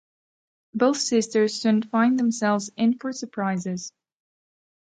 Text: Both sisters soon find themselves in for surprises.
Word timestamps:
Both 0.73 0.97
sisters 0.97 1.53
soon 1.61 1.83
find 1.83 2.17
themselves 2.19 2.71
in 2.75 2.97
for 2.97 3.13
surprises. 3.13 3.93